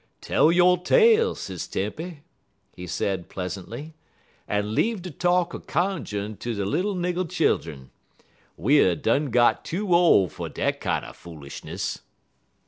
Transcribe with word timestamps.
"Tell 0.19 0.51
yo' 0.51 0.77
tale, 0.77 1.35
Sis 1.35 1.67
Tempy," 1.67 2.23
he 2.73 2.87
said 2.87 3.29
pleasantly, 3.29 3.93
"en 4.49 4.73
leave 4.73 5.03
de 5.03 5.11
talk 5.11 5.53
er 5.53 5.59
cunju'n 5.59 6.39
ter 6.39 6.55
de 6.55 6.65
little 6.65 6.95
nigger 6.95 7.23
childun. 7.29 7.91
We 8.57 8.79
er 8.79 8.95
done 8.95 9.29
got 9.29 9.63
too 9.63 9.93
ole 9.93 10.27
fer 10.27 10.49
dat 10.49 10.81
kinder 10.81 11.13
foolishness." 11.13 11.99